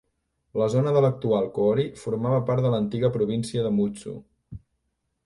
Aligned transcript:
La 0.59 0.67
zona 0.75 0.93
de 0.95 1.01
l'actual 1.05 1.45
Koori 1.57 1.85
formava 2.05 2.39
part 2.47 2.65
de 2.67 2.71
l'antiga 2.77 3.13
província 3.19 3.67
de 3.67 3.73
Mutsu. 3.77 4.15